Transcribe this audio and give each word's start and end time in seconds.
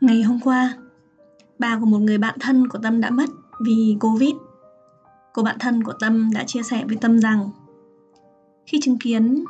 Ngày 0.00 0.22
hôm 0.22 0.40
qua, 0.44 0.74
bà 1.58 1.78
của 1.80 1.86
một 1.86 1.98
người 1.98 2.18
bạn 2.18 2.34
thân 2.40 2.68
của 2.68 2.78
Tâm 2.82 3.00
đã 3.00 3.10
mất 3.10 3.30
vì 3.66 3.96
Covid. 4.00 4.34
Cô 5.32 5.42
bạn 5.42 5.56
thân 5.58 5.82
của 5.82 5.92
Tâm 6.00 6.30
đã 6.34 6.44
chia 6.44 6.62
sẻ 6.62 6.84
với 6.88 6.96
Tâm 6.96 7.18
rằng 7.18 7.50
khi 8.66 8.80
chứng 8.82 8.98
kiến 8.98 9.44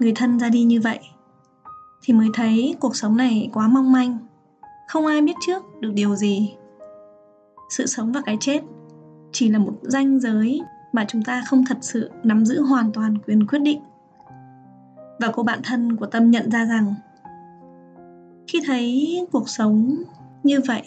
người 0.00 0.12
thân 0.12 0.38
ra 0.38 0.48
đi 0.48 0.62
như 0.62 0.80
vậy 0.80 0.98
thì 2.02 2.14
mới 2.14 2.28
thấy 2.34 2.76
cuộc 2.80 2.96
sống 2.96 3.16
này 3.16 3.50
quá 3.52 3.68
mong 3.68 3.92
manh, 3.92 4.18
không 4.88 5.06
ai 5.06 5.22
biết 5.22 5.36
trước 5.46 5.62
được 5.80 5.92
điều 5.94 6.16
gì. 6.16 6.54
Sự 7.70 7.86
sống 7.86 8.12
và 8.12 8.20
cái 8.26 8.36
chết 8.40 8.62
chỉ 9.32 9.50
là 9.50 9.58
một 9.58 9.74
ranh 9.82 10.20
giới 10.20 10.60
mà 10.92 11.04
chúng 11.08 11.22
ta 11.22 11.42
không 11.46 11.64
thật 11.64 11.78
sự 11.80 12.10
nắm 12.22 12.46
giữ 12.46 12.62
hoàn 12.62 12.92
toàn 12.92 13.18
quyền 13.18 13.46
quyết 13.46 13.58
định. 13.58 13.80
Và 15.20 15.28
cô 15.32 15.42
bạn 15.42 15.60
thân 15.64 15.96
của 15.96 16.06
Tâm 16.06 16.30
nhận 16.30 16.50
ra 16.50 16.64
rằng 16.64 16.94
khi 18.50 18.60
thấy 18.66 19.18
cuộc 19.32 19.48
sống 19.48 20.02
như 20.42 20.60
vậy 20.66 20.82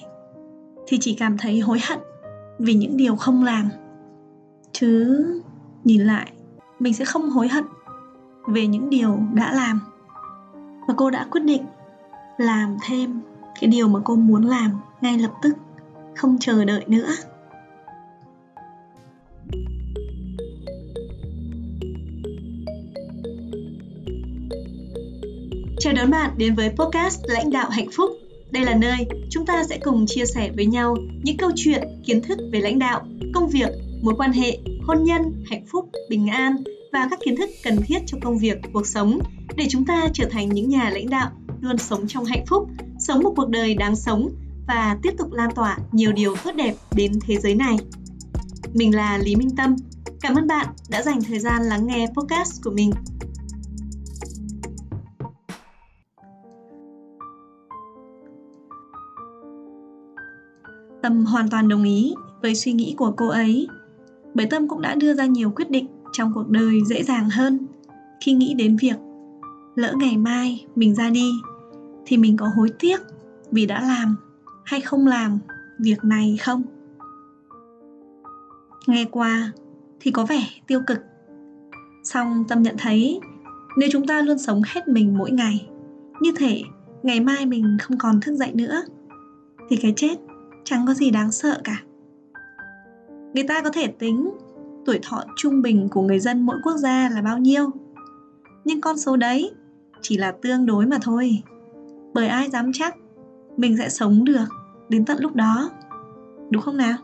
thì 0.88 0.98
chỉ 1.02 1.16
cảm 1.20 1.38
thấy 1.38 1.60
hối 1.60 1.80
hận 1.90 2.00
vì 2.60 2.74
những 2.74 2.98
điều 2.98 3.16
không 3.16 3.44
làm. 3.44 3.70
Chứ 4.72 5.26
nhìn 5.84 6.02
lại, 6.02 6.32
mình 6.80 6.94
sẽ 6.94 7.06
không 7.06 7.30
hối 7.30 7.48
hận 7.48 7.64
về 8.48 8.68
những 8.68 8.90
điều 8.90 9.20
đã 9.34 9.54
làm. 9.54 9.80
Và 10.88 10.94
cô 10.98 11.10
đã 11.10 11.28
quyết 11.32 11.42
định 11.44 11.66
làm 12.38 12.78
thêm 12.88 13.22
cái 13.62 13.70
điều 13.70 13.88
mà 13.88 14.00
cô 14.04 14.16
muốn 14.16 14.46
làm 14.46 14.72
ngay 15.02 15.18
lập 15.18 15.32
tức, 15.42 15.54
không 16.16 16.38
chờ 16.40 16.66
đợi 16.66 16.84
nữa. 16.88 17.10
Chào 25.84 25.94
đón 25.94 26.12
bạn 26.12 26.32
đến 26.38 26.56
với 26.56 26.70
podcast 26.70 27.22
Lãnh 27.24 27.50
đạo 27.50 27.70
hạnh 27.70 27.88
phúc. 27.92 28.12
Đây 28.52 28.64
là 28.64 28.76
nơi 28.76 29.08
chúng 29.30 29.46
ta 29.46 29.64
sẽ 29.70 29.78
cùng 29.78 30.06
chia 30.08 30.26
sẻ 30.26 30.52
với 30.56 30.66
nhau 30.66 30.98
những 31.24 31.38
câu 31.38 31.52
chuyện, 31.56 31.84
kiến 32.06 32.22
thức 32.22 32.40
về 32.52 32.60
lãnh 32.60 32.80
đạo, 32.80 33.06
công 33.34 33.50
việc, 33.50 33.70
mối 34.02 34.14
quan 34.18 34.34
hệ, 34.34 34.58
hôn 34.88 35.04
nhân, 35.04 35.44
hạnh 35.50 35.66
phúc, 35.72 35.90
bình 36.10 36.28
an 36.28 36.56
và 36.94 37.08
các 37.10 37.20
kiến 37.26 37.36
thức 37.38 37.50
cần 37.64 37.80
thiết 37.86 38.00
cho 38.06 38.18
công 38.22 38.38
việc, 38.38 38.58
cuộc 38.74 38.88
sống 38.88 39.20
để 39.56 39.66
chúng 39.70 39.86
ta 39.86 40.08
trở 40.14 40.26
thành 40.32 40.50
những 40.50 40.70
nhà 40.70 40.90
lãnh 40.90 41.10
đạo 41.10 41.32
luôn 41.62 41.78
sống 41.78 42.08
trong 42.08 42.26
hạnh 42.26 42.46
phúc, 42.48 42.68
sống 43.00 43.20
một 43.24 43.34
cuộc 43.36 43.50
đời 43.50 43.74
đáng 43.76 43.96
sống 43.96 44.30
và 44.68 44.98
tiếp 45.04 45.12
tục 45.18 45.32
lan 45.32 45.50
tỏa 45.56 45.78
nhiều 45.92 46.12
điều 46.12 46.36
tốt 46.44 46.52
đẹp 46.56 46.74
đến 46.96 47.12
thế 47.28 47.38
giới 47.38 47.56
này. 47.56 47.78
Mình 48.74 48.96
là 48.96 49.18
Lý 49.18 49.36
Minh 49.36 49.56
Tâm. 49.58 49.76
Cảm 50.22 50.36
ơn 50.36 50.48
bạn 50.48 50.68
đã 50.90 51.02
dành 51.02 51.24
thời 51.24 51.40
gian 51.40 51.62
lắng 51.64 51.88
nghe 51.88 52.08
podcast 52.16 52.64
của 52.64 52.72
mình. 52.72 52.92
Tâm 61.04 61.26
hoàn 61.26 61.50
toàn 61.50 61.68
đồng 61.68 61.84
ý 61.84 62.14
với 62.42 62.56
suy 62.56 62.74
nghĩ 62.74 62.96
của 62.98 63.14
cô 63.18 63.28
ấy. 63.28 63.68
Bởi 64.34 64.46
Tâm 64.46 64.68
cũng 64.68 64.82
đã 64.82 64.96
đưa 64.96 65.14
ra 65.14 65.26
nhiều 65.26 65.52
quyết 65.56 65.72
định 65.72 65.88
trong 66.12 66.32
cuộc 66.36 66.50
đời 66.50 66.82
dễ 66.86 67.04
dàng 67.04 67.30
hơn. 67.30 67.68
Khi 68.22 68.34
nghĩ 68.34 68.54
đến 68.54 68.78
việc 68.82 68.96
lỡ 69.76 69.94
ngày 69.98 70.18
mai 70.18 70.66
mình 70.76 70.96
ra 70.96 71.10
đi, 71.10 71.32
thì 72.06 72.18
mình 72.18 72.38
có 72.38 72.48
hối 72.56 72.70
tiếc 72.80 73.02
vì 73.52 73.66
đã 73.66 73.82
làm 73.82 74.16
hay 74.66 74.82
không 74.82 75.08
làm 75.08 75.40
việc 75.80 76.04
này 76.04 76.38
không? 76.42 76.64
Nghe 78.88 79.06
qua 79.06 79.52
thì 80.00 80.12
có 80.12 80.26
vẻ 80.26 80.48
tiêu 80.68 80.82
cực. 80.88 81.00
Song 82.04 82.44
tâm 82.48 82.62
nhận 82.62 82.76
thấy 82.80 83.20
nếu 83.78 83.90
chúng 83.92 84.08
ta 84.08 84.22
luôn 84.22 84.38
sống 84.38 84.62
hết 84.66 84.88
mình 84.88 85.18
mỗi 85.18 85.32
ngày, 85.32 85.68
như 86.22 86.32
thể 86.38 86.62
ngày 87.04 87.20
mai 87.20 87.46
mình 87.46 87.78
không 87.82 87.98
còn 87.98 88.22
thức 88.22 88.36
dậy 88.36 88.52
nữa, 88.54 88.84
thì 89.70 89.76
cái 89.76 89.94
chết 89.96 90.16
chẳng 90.64 90.86
có 90.88 90.94
gì 90.94 91.12
đáng 91.12 91.32
sợ 91.32 91.62
cả. 91.64 91.82
Người 93.34 93.44
ta 93.48 93.62
có 93.62 93.70
thể 93.70 93.88
tính 93.88 94.32
tuổi 94.86 95.00
thọ 95.04 95.24
trung 95.36 95.62
bình 95.62 95.90
của 95.92 96.02
người 96.02 96.20
dân 96.20 96.46
mỗi 96.46 96.58
quốc 96.64 96.78
gia 96.78 97.10
là 97.10 97.22
bao 97.22 97.38
nhiêu. 97.38 97.70
Nhưng 98.66 98.82
con 98.82 98.98
số 98.98 99.18
đấy 99.18 99.52
chỉ 100.02 100.18
là 100.18 100.32
tương 100.42 100.66
đối 100.66 100.86
mà 100.86 100.98
thôi. 101.02 101.44
Bởi 102.14 102.28
ai 102.28 102.50
dám 102.50 102.72
chắc 102.74 102.96
mình 103.58 103.78
sẽ 103.78 103.90
sống 103.90 104.26
được 104.26 104.46
đến 104.90 105.06
tận 105.06 105.18
lúc 105.20 105.36
đó? 105.36 105.70
Đúng 106.50 106.62
không 106.62 106.78
nào? 106.78 106.98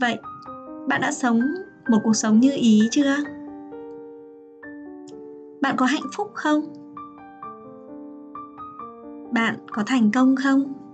Vậy, 0.00 0.18
bạn 0.88 1.00
đã 1.00 1.12
sống 1.12 1.40
một 1.88 1.98
cuộc 2.04 2.14
sống 2.14 2.40
như 2.40 2.52
ý 2.54 2.88
chưa? 2.90 3.16
Bạn 5.60 5.76
có 5.76 5.86
hạnh 5.86 6.06
phúc 6.16 6.30
không? 6.34 6.60
Bạn 9.32 9.56
có 9.70 9.82
thành 9.86 10.10
công 10.10 10.36
không? 10.36 10.85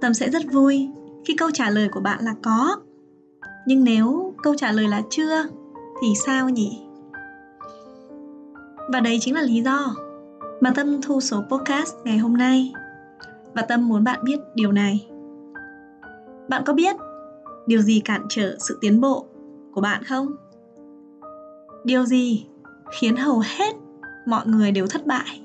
Tâm 0.00 0.14
sẽ 0.14 0.30
rất 0.30 0.42
vui 0.52 0.88
khi 1.24 1.34
câu 1.34 1.50
trả 1.50 1.70
lời 1.70 1.88
của 1.92 2.00
bạn 2.00 2.24
là 2.24 2.34
có. 2.42 2.76
Nhưng 3.66 3.84
nếu 3.84 4.34
câu 4.42 4.54
trả 4.54 4.72
lời 4.72 4.88
là 4.88 5.02
chưa, 5.10 5.44
thì 6.02 6.08
sao 6.26 6.48
nhỉ? 6.48 6.82
Và 8.92 9.00
đấy 9.00 9.18
chính 9.20 9.34
là 9.34 9.42
lý 9.42 9.62
do 9.62 9.94
mà 10.60 10.72
Tâm 10.74 11.02
thu 11.02 11.20
số 11.20 11.42
podcast 11.50 11.94
ngày 12.04 12.18
hôm 12.18 12.36
nay. 12.36 12.72
Và 13.54 13.62
Tâm 13.62 13.88
muốn 13.88 14.04
bạn 14.04 14.20
biết 14.24 14.40
điều 14.54 14.72
này. 14.72 15.06
Bạn 16.48 16.62
có 16.66 16.72
biết 16.72 16.96
điều 17.66 17.80
gì 17.80 18.00
cản 18.04 18.26
trở 18.28 18.56
sự 18.58 18.78
tiến 18.80 19.00
bộ 19.00 19.26
của 19.74 19.80
bạn 19.80 20.02
không? 20.04 20.26
Điều 21.84 22.04
gì 22.04 22.46
khiến 23.00 23.16
hầu 23.16 23.42
hết 23.44 23.76
mọi 24.26 24.46
người 24.46 24.72
đều 24.72 24.86
thất 24.86 25.06
bại? 25.06 25.42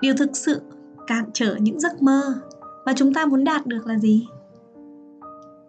Điều 0.00 0.14
thực 0.18 0.36
sự 0.36 0.60
cản 1.06 1.24
trở 1.32 1.56
những 1.60 1.80
giấc 1.80 2.02
mơ 2.02 2.34
và 2.88 2.94
chúng 2.96 3.14
ta 3.14 3.26
muốn 3.26 3.44
đạt 3.44 3.66
được 3.66 3.86
là 3.86 3.98
gì? 3.98 4.28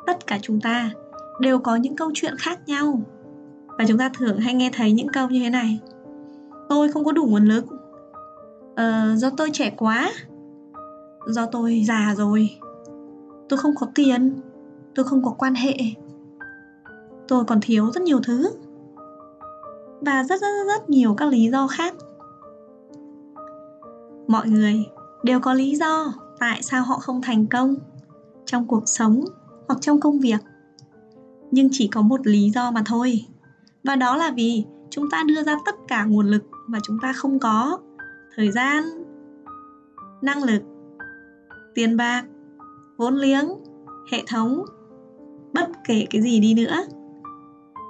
Tất 0.06 0.28
cả 0.28 0.40
chúng 0.41 0.62
ta 0.62 0.91
đều 1.40 1.59
có 1.59 1.75
những 1.75 1.96
câu 1.96 2.12
chuyện 2.13 2.35
khác 2.38 2.59
nhau. 2.68 3.02
Và 3.68 3.85
chúng 3.88 3.97
ta 3.97 4.09
thường 4.18 4.38
hay 4.38 4.53
nghe 4.53 4.69
thấy 4.74 4.91
những 4.91 5.07
câu 5.13 5.30
như 5.30 5.40
thế 5.40 5.50
này. 5.50 5.80
Tôi 6.69 6.91
không 6.91 7.06
có 7.06 7.12
đủ 7.12 7.25
nguồn 7.25 7.46
lực. 7.46 7.66
Ờ, 8.75 9.16
do 9.16 9.30
tôi 9.38 9.50
trẻ 9.53 9.74
quá. 9.78 10.12
Do 11.28 11.46
tôi 11.46 11.84
già 11.88 12.13
rồi. 12.18 12.50
Tôi 13.50 13.59
không 13.59 13.75
có 13.80 13.88
tiền. 13.96 14.41
Tôi 14.96 15.06
không 15.06 15.24
có 15.24 15.31
quan 15.38 15.56
hệ. 15.56 15.75
Tôi 17.28 17.46
còn 17.46 17.59
thiếu 17.62 17.91
rất 17.94 18.03
nhiều 18.03 18.19
thứ. 18.24 18.51
Và 20.01 20.24
rất 20.24 20.41
rất 20.41 20.47
rất 20.68 20.90
nhiều 20.90 21.13
các 21.13 21.25
lý 21.25 21.50
do 21.51 21.68
khác. 21.68 21.94
Mọi 24.28 24.47
người 24.47 24.86
đều 25.24 25.40
có 25.40 25.53
lý 25.53 25.75
do 25.75 26.13
tại 26.39 26.61
sao 26.61 26.83
họ 26.83 26.95
không 26.95 27.22
thành 27.22 27.47
công 27.47 27.75
trong 28.45 28.67
cuộc 28.67 28.83
sống 28.85 29.25
hoặc 29.67 29.77
trong 29.81 30.00
công 30.00 30.19
việc? 30.19 30.39
Nhưng 31.51 31.69
chỉ 31.72 31.88
có 31.88 32.01
một 32.01 32.27
lý 32.27 32.50
do 32.50 32.72
mà 32.72 32.83
thôi, 32.85 33.25
và 33.83 33.95
đó 33.95 34.16
là 34.16 34.31
vì 34.35 34.66
chúng 34.89 35.09
ta 35.09 35.23
đưa 35.27 35.44
ra 35.44 35.55
tất 35.66 35.75
cả 35.88 36.03
nguồn 36.03 36.27
lực 36.27 36.44
mà 36.67 36.79
chúng 36.83 36.97
ta 37.01 37.13
không 37.13 37.39
có 37.39 37.79
thời 38.35 38.51
gian, 38.51 38.83
năng 40.22 40.44
lực, 40.44 40.61
tiền 41.75 41.97
bạc, 41.97 42.23
vốn 42.97 43.16
liếng, 43.16 43.45
hệ 44.11 44.23
thống, 44.27 44.66
bất 45.53 45.69
kể 45.88 46.07
cái 46.09 46.21
gì 46.21 46.39
đi 46.39 46.53
nữa. 46.53 46.77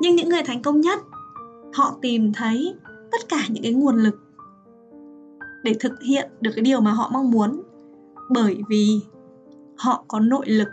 Nhưng 0.02 0.16
những 0.16 0.30
người 0.30 0.44
thành 0.46 0.62
công 0.62 0.81
nhất, 0.81 1.00
họ 1.74 1.98
tìm 2.02 2.34
thấy 2.34 2.76
tất 3.12 3.30
cả 3.30 3.38
những 3.50 3.64
cái 3.64 3.74
nguồn 3.74 3.96
lực 3.96 4.16
để 5.64 5.76
thực 5.80 6.02
hiện 6.02 6.31
được 6.42 6.52
cái 6.56 6.64
điều 6.64 6.81
mà 6.81 6.92
họ 6.92 7.10
mong 7.14 7.31
muốn 7.31 7.62
bởi 8.30 8.62
vì 8.70 9.02
họ 9.78 10.04
có 10.08 10.20
nội 10.20 10.50
lực. 10.50 10.68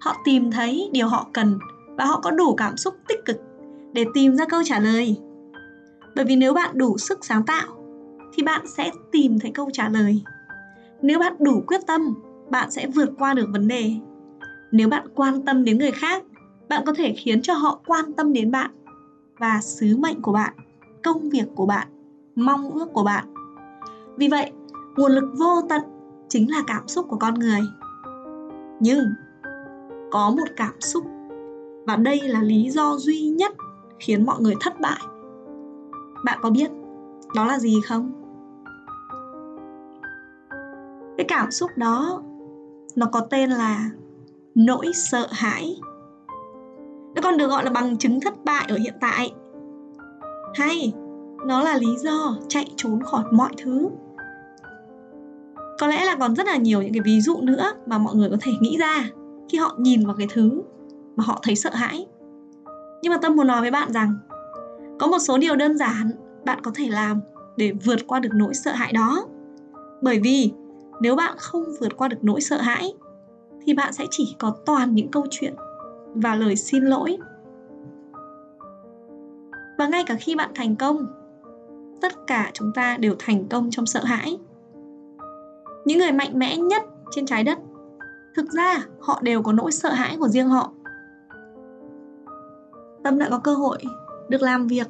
Họ 0.00 0.16
tìm 0.24 0.50
thấy 0.50 0.90
điều 0.92 1.08
họ 1.08 1.26
cần 1.32 1.58
và 1.96 2.04
họ 2.04 2.20
có 2.20 2.30
đủ 2.30 2.54
cảm 2.54 2.76
xúc 2.76 2.94
tích 3.08 3.24
cực 3.24 3.36
để 3.92 4.04
tìm 4.14 4.36
ra 4.36 4.44
câu 4.44 4.62
trả 4.64 4.80
lời. 4.80 5.16
Bởi 6.16 6.24
vì 6.24 6.36
nếu 6.36 6.54
bạn 6.54 6.78
đủ 6.78 6.98
sức 6.98 7.24
sáng 7.24 7.44
tạo, 7.46 7.68
thì 8.34 8.42
bạn 8.42 8.66
sẽ 8.66 8.90
tìm 9.12 9.38
thấy 9.40 9.50
câu 9.54 9.70
trả 9.72 9.88
lời. 9.88 10.22
Nếu 11.02 11.18
bạn 11.18 11.32
đủ 11.38 11.62
quyết 11.66 11.80
tâm, 11.86 12.14
bạn 12.50 12.70
sẽ 12.70 12.86
vượt 12.86 13.08
qua 13.18 13.34
được 13.34 13.48
vấn 13.52 13.68
đề. 13.68 13.92
Nếu 14.72 14.88
bạn 14.88 15.06
quan 15.14 15.44
tâm 15.44 15.64
đến 15.64 15.78
người 15.78 15.90
khác, 15.90 16.24
bạn 16.68 16.82
có 16.86 16.92
thể 16.92 17.12
khiến 17.12 17.42
cho 17.42 17.54
họ 17.54 17.80
quan 17.86 18.12
tâm 18.12 18.32
đến 18.32 18.50
bạn 18.50 18.70
và 19.38 19.60
sứ 19.62 19.96
mệnh 19.96 20.22
của 20.22 20.32
bạn, 20.32 20.52
công 21.04 21.30
việc 21.30 21.46
của 21.54 21.66
bạn, 21.66 21.88
mong 22.36 22.70
ước 22.70 22.88
của 22.92 23.04
bạn. 23.04 23.24
Vì 24.16 24.28
vậy, 24.28 24.52
nguồn 24.96 25.12
lực 25.12 25.24
vô 25.38 25.62
tận 25.68 25.82
chính 26.28 26.50
là 26.50 26.62
cảm 26.66 26.88
xúc 26.88 27.06
của 27.08 27.16
con 27.16 27.34
người. 27.34 27.60
Nhưng, 28.80 29.04
có 30.10 30.30
một 30.30 30.48
cảm 30.56 30.80
xúc, 30.80 31.04
và 31.86 31.96
đây 31.96 32.20
là 32.22 32.42
lý 32.42 32.70
do 32.70 32.96
duy 32.96 33.28
nhất 33.28 33.52
khiến 34.00 34.26
mọi 34.26 34.40
người 34.40 34.54
thất 34.60 34.80
bại. 34.80 35.00
Bạn 36.24 36.38
có 36.42 36.50
biết 36.50 36.70
đó 37.34 37.44
là 37.44 37.58
gì 37.58 37.80
không? 37.86 38.12
Cái 41.16 41.24
cảm 41.28 41.50
xúc 41.50 41.70
đó, 41.76 42.22
nó 42.96 43.06
có 43.12 43.20
tên 43.20 43.50
là 43.50 43.90
nỗi 44.54 44.86
sợ 44.94 45.26
hãi. 45.30 45.80
Nó 47.14 47.22
còn 47.22 47.36
được 47.36 47.46
gọi 47.46 47.64
là 47.64 47.70
bằng 47.70 47.96
chứng 47.96 48.20
thất 48.20 48.44
bại 48.44 48.66
ở 48.68 48.76
hiện 48.76 48.94
tại. 49.00 49.34
Hay, 50.54 50.92
nó 51.46 51.62
là 51.62 51.78
lý 51.78 51.96
do 51.96 52.36
chạy 52.48 52.72
trốn 52.76 53.02
khỏi 53.02 53.24
mọi 53.32 53.50
thứ 53.56 53.88
có 55.78 55.86
lẽ 55.86 56.04
là 56.04 56.16
còn 56.16 56.34
rất 56.34 56.46
là 56.46 56.56
nhiều 56.56 56.82
những 56.82 56.92
cái 56.92 57.02
ví 57.02 57.20
dụ 57.20 57.40
nữa 57.40 57.72
mà 57.86 57.98
mọi 57.98 58.14
người 58.14 58.30
có 58.30 58.36
thể 58.40 58.52
nghĩ 58.60 58.76
ra 58.78 59.10
khi 59.48 59.58
họ 59.58 59.76
nhìn 59.78 60.06
vào 60.06 60.16
cái 60.16 60.26
thứ 60.32 60.62
mà 61.16 61.24
họ 61.24 61.40
thấy 61.42 61.56
sợ 61.56 61.70
hãi. 61.74 62.06
Nhưng 63.02 63.12
mà 63.12 63.18
tâm 63.22 63.36
muốn 63.36 63.46
nói 63.46 63.60
với 63.60 63.70
bạn 63.70 63.92
rằng, 63.92 64.14
có 64.98 65.06
một 65.06 65.18
số 65.18 65.38
điều 65.38 65.56
đơn 65.56 65.78
giản 65.78 66.10
bạn 66.44 66.60
có 66.62 66.70
thể 66.74 66.88
làm 66.88 67.20
để 67.56 67.72
vượt 67.84 68.06
qua 68.06 68.20
được 68.20 68.30
nỗi 68.34 68.54
sợ 68.54 68.72
hãi 68.72 68.92
đó. 68.92 69.26
Bởi 70.02 70.20
vì 70.24 70.52
nếu 71.00 71.16
bạn 71.16 71.34
không 71.38 71.64
vượt 71.80 71.96
qua 71.96 72.08
được 72.08 72.18
nỗi 72.22 72.40
sợ 72.40 72.60
hãi, 72.60 72.92
thì 73.66 73.74
bạn 73.74 73.92
sẽ 73.92 74.04
chỉ 74.10 74.36
có 74.38 74.56
toàn 74.66 74.94
những 74.94 75.10
câu 75.10 75.26
chuyện 75.30 75.54
và 76.14 76.34
lời 76.34 76.56
xin 76.56 76.84
lỗi. 76.84 77.18
Và 79.78 79.86
ngay 79.86 80.04
cả 80.06 80.14
khi 80.14 80.36
bạn 80.36 80.50
thành 80.54 80.76
công, 80.76 81.06
tất 82.00 82.26
cả 82.26 82.50
chúng 82.54 82.72
ta 82.72 82.96
đều 82.96 83.14
thành 83.18 83.48
công 83.48 83.70
trong 83.70 83.86
sợ 83.86 84.04
hãi 84.04 84.38
những 85.88 85.98
người 85.98 86.12
mạnh 86.12 86.38
mẽ 86.38 86.56
nhất 86.56 86.82
trên 87.10 87.26
trái 87.26 87.44
đất 87.44 87.58
thực 88.36 88.50
ra 88.50 88.84
họ 89.00 89.20
đều 89.22 89.42
có 89.42 89.52
nỗi 89.52 89.72
sợ 89.72 89.92
hãi 89.92 90.16
của 90.18 90.28
riêng 90.28 90.48
họ. 90.48 90.72
Tâm 93.04 93.18
đã 93.18 93.28
có 93.30 93.38
cơ 93.38 93.54
hội 93.54 93.78
được 94.28 94.42
làm 94.42 94.66
việc 94.66 94.88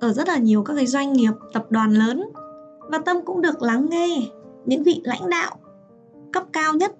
ở 0.00 0.12
rất 0.12 0.28
là 0.28 0.36
nhiều 0.36 0.62
các 0.62 0.74
cái 0.74 0.86
doanh 0.86 1.12
nghiệp 1.12 1.32
tập 1.52 1.66
đoàn 1.70 1.92
lớn 1.92 2.22
và 2.80 2.98
tâm 2.98 3.16
cũng 3.24 3.42
được 3.42 3.62
lắng 3.62 3.86
nghe 3.90 4.30
những 4.64 4.82
vị 4.82 5.00
lãnh 5.04 5.30
đạo 5.30 5.56
cấp 6.32 6.44
cao 6.52 6.74
nhất 6.74 6.92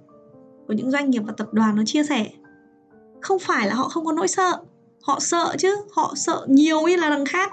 của 0.68 0.74
những 0.74 0.90
doanh 0.90 1.10
nghiệp 1.10 1.22
và 1.26 1.32
tập 1.36 1.48
đoàn 1.52 1.76
nó 1.76 1.82
chia 1.86 2.04
sẻ. 2.04 2.30
Không 3.20 3.38
phải 3.38 3.66
là 3.66 3.74
họ 3.74 3.88
không 3.88 4.04
có 4.04 4.12
nỗi 4.12 4.28
sợ 4.28 4.52
họ 5.02 5.20
sợ 5.20 5.54
chứ 5.58 5.76
họ 5.92 6.12
sợ 6.16 6.46
nhiều 6.48 6.80
như 6.80 6.96
là 6.96 7.10
đằng 7.10 7.26
khác. 7.26 7.52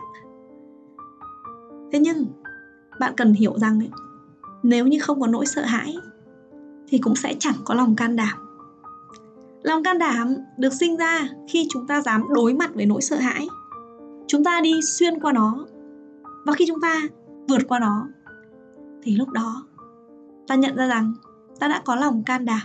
Thế 1.91 1.99
nhưng 1.99 2.25
bạn 2.99 3.13
cần 3.17 3.33
hiểu 3.33 3.53
rằng 3.57 3.79
ấy, 3.79 3.89
nếu 4.63 4.87
như 4.87 4.99
không 4.99 5.21
có 5.21 5.27
nỗi 5.27 5.45
sợ 5.45 5.61
hãi 5.61 5.97
thì 6.87 6.97
cũng 6.97 7.15
sẽ 7.15 7.35
chẳng 7.39 7.55
có 7.65 7.73
lòng 7.73 7.95
can 7.95 8.15
đảm. 8.15 8.37
Lòng 9.63 9.83
can 9.83 9.97
đảm 9.97 10.35
được 10.57 10.73
sinh 10.73 10.97
ra 10.97 11.27
khi 11.47 11.67
chúng 11.69 11.87
ta 11.87 12.01
dám 12.01 12.23
đối 12.33 12.53
mặt 12.53 12.71
với 12.73 12.85
nỗi 12.85 13.01
sợ 13.01 13.15
hãi. 13.15 13.47
Chúng 14.27 14.43
ta 14.43 14.61
đi 14.61 14.81
xuyên 14.81 15.19
qua 15.19 15.33
nó 15.33 15.65
và 16.45 16.53
khi 16.53 16.65
chúng 16.67 16.81
ta 16.81 17.01
vượt 17.47 17.61
qua 17.67 17.79
nó 17.79 18.07
thì 19.03 19.15
lúc 19.15 19.29
đó 19.29 19.63
ta 20.47 20.55
nhận 20.55 20.75
ra 20.75 20.87
rằng 20.87 21.13
ta 21.59 21.67
đã 21.67 21.81
có 21.85 21.95
lòng 21.95 22.23
can 22.23 22.45
đảm. 22.45 22.61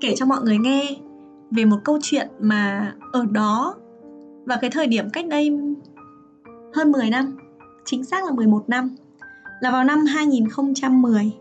Kể 0.00 0.14
cho 0.16 0.26
mọi 0.26 0.42
người 0.42 0.58
nghe 0.58 0.96
về 1.50 1.64
một 1.64 1.78
câu 1.84 1.98
chuyện 2.02 2.28
mà 2.40 2.94
ở 3.12 3.26
đó 3.30 3.74
và 4.44 4.58
cái 4.60 4.70
thời 4.70 4.86
điểm 4.86 5.10
cách 5.12 5.26
đây 5.28 5.58
hơn 6.74 6.92
10 6.92 7.10
năm, 7.10 7.38
chính 7.84 8.04
xác 8.04 8.24
là 8.24 8.30
11 8.30 8.68
năm, 8.68 8.96
là 9.60 9.70
vào 9.70 9.84
năm 9.84 10.04
2010 10.04 11.32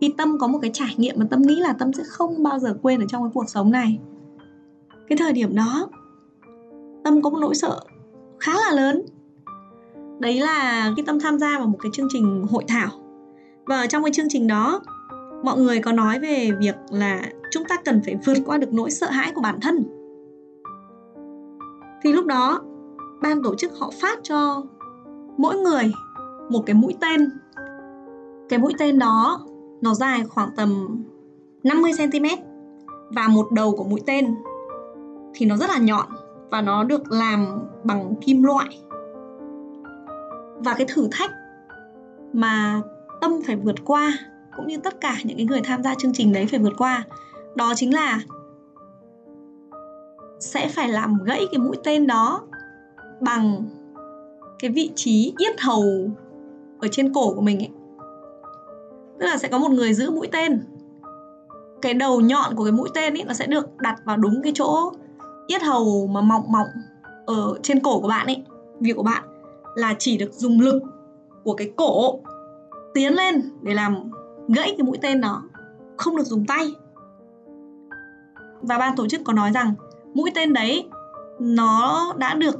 thì 0.00 0.14
Tâm 0.18 0.38
có 0.38 0.46
một 0.46 0.58
cái 0.62 0.70
trải 0.74 0.94
nghiệm 0.96 1.14
mà 1.18 1.26
Tâm 1.30 1.42
nghĩ 1.42 1.56
là 1.56 1.72
Tâm 1.72 1.92
sẽ 1.92 2.02
không 2.06 2.42
bao 2.42 2.58
giờ 2.58 2.78
quên 2.82 3.00
ở 3.00 3.06
trong 3.08 3.22
cái 3.22 3.30
cuộc 3.34 3.48
sống 3.48 3.70
này. 3.70 3.98
Cái 5.08 5.18
thời 5.18 5.32
điểm 5.32 5.54
đó, 5.54 5.88
Tâm 7.04 7.22
có 7.22 7.30
một 7.30 7.38
nỗi 7.40 7.54
sợ 7.54 7.80
khá 8.40 8.52
là 8.54 8.76
lớn. 8.76 9.02
Đấy 10.18 10.40
là 10.40 10.92
khi 10.96 11.02
Tâm 11.02 11.20
tham 11.20 11.38
gia 11.38 11.58
vào 11.58 11.66
một 11.66 11.78
cái 11.80 11.90
chương 11.92 12.08
trình 12.12 12.46
hội 12.50 12.64
thảo. 12.68 12.88
Và 13.66 13.76
ở 13.76 13.86
trong 13.86 14.04
cái 14.04 14.12
chương 14.12 14.28
trình 14.28 14.46
đó, 14.46 14.80
mọi 15.44 15.58
người 15.58 15.80
có 15.80 15.92
nói 15.92 16.18
về 16.18 16.50
việc 16.58 16.76
là 16.90 17.22
chúng 17.50 17.64
ta 17.64 17.76
cần 17.84 18.00
phải 18.04 18.16
vượt 18.26 18.38
qua 18.46 18.58
được 18.58 18.72
nỗi 18.72 18.90
sợ 18.90 19.10
hãi 19.10 19.32
của 19.34 19.40
bản 19.40 19.60
thân 19.60 19.84
thì 22.02 22.12
lúc 22.12 22.26
đó 22.26 22.60
ban 23.22 23.42
tổ 23.42 23.54
chức 23.54 23.72
họ 23.78 23.90
phát 24.00 24.18
cho 24.22 24.62
mỗi 25.36 25.56
người 25.56 25.92
một 26.50 26.62
cái 26.66 26.74
mũi 26.74 26.94
tên 27.00 27.30
cái 28.48 28.58
mũi 28.58 28.72
tên 28.78 28.98
đó, 28.98 29.44
nó 29.80 29.94
dài 29.94 30.24
khoảng 30.28 30.50
tầm 30.56 31.02
50 31.64 31.92
cm 31.98 32.26
và 33.10 33.28
một 33.28 33.52
đầu 33.52 33.76
của 33.76 33.84
mũi 33.84 34.00
tên 34.06 34.34
thì 35.34 35.46
nó 35.46 35.56
rất 35.56 35.70
là 35.70 35.78
nhọn 35.78 36.06
và 36.50 36.62
nó 36.62 36.84
được 36.84 37.12
làm 37.12 37.58
bằng 37.84 38.14
kim 38.20 38.42
loại. 38.42 38.80
Và 40.58 40.74
cái 40.74 40.86
thử 40.88 41.08
thách 41.12 41.30
mà 42.32 42.80
tâm 43.20 43.40
phải 43.46 43.56
vượt 43.56 43.84
qua, 43.84 44.12
cũng 44.56 44.66
như 44.66 44.76
tất 44.78 45.00
cả 45.00 45.16
những 45.24 45.36
cái 45.36 45.46
người 45.46 45.60
tham 45.64 45.82
gia 45.82 45.94
chương 45.94 46.12
trình 46.12 46.32
đấy 46.32 46.46
phải 46.50 46.60
vượt 46.60 46.72
qua, 46.78 47.04
đó 47.54 47.72
chính 47.76 47.94
là 47.94 48.20
sẽ 50.40 50.68
phải 50.68 50.88
làm 50.88 51.18
gãy 51.24 51.46
cái 51.52 51.58
mũi 51.58 51.76
tên 51.84 52.06
đó 52.06 52.40
bằng 53.20 53.64
cái 54.58 54.70
vị 54.70 54.90
trí 54.94 55.34
yết 55.38 55.60
hầu 55.60 56.10
ở 56.78 56.88
trên 56.90 57.12
cổ 57.14 57.34
của 57.34 57.40
mình 57.40 57.58
ấy 57.58 57.70
tức 59.20 59.26
là 59.26 59.38
sẽ 59.38 59.48
có 59.48 59.58
một 59.58 59.70
người 59.70 59.94
giữ 59.94 60.10
mũi 60.10 60.28
tên. 60.32 60.60
Cái 61.82 61.94
đầu 61.94 62.20
nhọn 62.20 62.54
của 62.54 62.64
cái 62.64 62.72
mũi 62.72 62.88
tên 62.94 63.14
ấy 63.14 63.24
nó 63.24 63.34
sẽ 63.34 63.46
được 63.46 63.76
đặt 63.76 63.96
vào 64.04 64.16
đúng 64.16 64.42
cái 64.42 64.52
chỗ 64.54 64.92
yết 65.46 65.62
hầu 65.62 66.06
mà 66.06 66.20
mỏng 66.20 66.52
mỏng 66.52 66.66
ở 67.26 67.58
trên 67.62 67.80
cổ 67.80 68.00
của 68.00 68.08
bạn 68.08 68.26
ấy 68.26 68.44
việc 68.80 68.92
của 68.96 69.02
bạn, 69.02 69.22
là 69.74 69.94
chỉ 69.98 70.18
được 70.18 70.32
dùng 70.32 70.60
lực 70.60 70.82
của 71.44 71.54
cái 71.54 71.72
cổ 71.76 72.20
tiến 72.94 73.14
lên 73.14 73.42
để 73.62 73.74
làm 73.74 74.10
gãy 74.48 74.74
cái 74.78 74.84
mũi 74.86 74.98
tên 75.02 75.20
đó, 75.20 75.42
không 75.96 76.16
được 76.16 76.26
dùng 76.26 76.46
tay. 76.46 76.74
Và 78.62 78.78
ban 78.78 78.96
tổ 78.96 79.08
chức 79.08 79.20
có 79.24 79.32
nói 79.32 79.50
rằng 79.54 79.74
mũi 80.14 80.30
tên 80.34 80.52
đấy, 80.52 80.88
nó 81.40 82.12
đã 82.16 82.34
được 82.34 82.56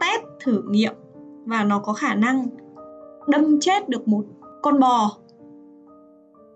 test 0.00 0.22
thử 0.40 0.62
nghiệm 0.68 0.94
và 1.44 1.64
nó 1.64 1.78
có 1.78 1.92
khả 1.92 2.14
năng 2.14 2.46
đâm 3.26 3.60
chết 3.60 3.88
được 3.88 4.08
một 4.08 4.24
con 4.62 4.80
bò 4.80 5.16